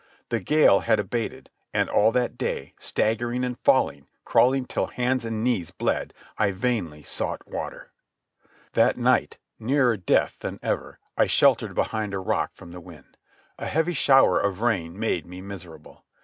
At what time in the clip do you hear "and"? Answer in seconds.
1.75-1.87, 3.43-3.59, 5.25-5.43